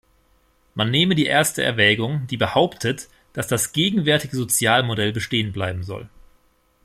[0.73, 6.09] Man nehme die erste Erwägung, die behauptet, dass das gegenwärtige Sozialmodell bestehen bleiben soll.